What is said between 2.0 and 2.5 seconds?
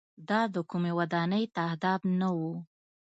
نه و.